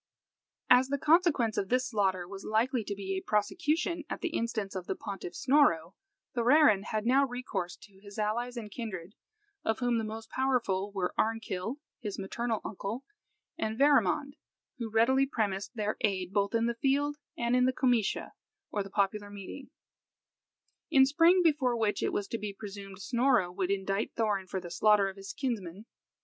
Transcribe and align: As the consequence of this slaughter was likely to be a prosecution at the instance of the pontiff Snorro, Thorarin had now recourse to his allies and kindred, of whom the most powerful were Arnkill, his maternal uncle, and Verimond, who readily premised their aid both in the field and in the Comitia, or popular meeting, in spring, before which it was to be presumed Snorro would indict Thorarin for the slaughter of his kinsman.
As 0.71 0.87
the 0.87 0.97
consequence 0.97 1.57
of 1.59 1.69
this 1.69 1.87
slaughter 1.91 2.27
was 2.27 2.43
likely 2.43 2.83
to 2.85 2.95
be 2.95 3.15
a 3.15 3.29
prosecution 3.29 4.03
at 4.09 4.21
the 4.21 4.29
instance 4.29 4.73
of 4.73 4.87
the 4.87 4.95
pontiff 4.95 5.35
Snorro, 5.35 5.93
Thorarin 6.33 6.85
had 6.85 7.05
now 7.05 7.23
recourse 7.27 7.75
to 7.83 7.99
his 7.99 8.17
allies 8.17 8.57
and 8.57 8.71
kindred, 8.71 9.13
of 9.63 9.77
whom 9.77 9.99
the 9.99 10.03
most 10.03 10.31
powerful 10.31 10.91
were 10.91 11.13
Arnkill, 11.19 11.75
his 11.99 12.17
maternal 12.17 12.61
uncle, 12.65 13.05
and 13.59 13.77
Verimond, 13.77 14.37
who 14.79 14.89
readily 14.89 15.27
premised 15.27 15.75
their 15.75 15.97
aid 16.01 16.33
both 16.33 16.55
in 16.55 16.65
the 16.65 16.73
field 16.73 17.17
and 17.37 17.55
in 17.55 17.65
the 17.65 17.71
Comitia, 17.71 18.33
or 18.71 18.83
popular 18.89 19.29
meeting, 19.29 19.69
in 20.89 21.05
spring, 21.05 21.43
before 21.43 21.77
which 21.77 22.01
it 22.01 22.11
was 22.11 22.27
to 22.29 22.39
be 22.39 22.51
presumed 22.57 22.99
Snorro 22.99 23.51
would 23.51 23.69
indict 23.69 24.15
Thorarin 24.15 24.47
for 24.47 24.59
the 24.59 24.71
slaughter 24.71 25.07
of 25.09 25.15
his 25.17 25.31
kinsman. 25.31 25.85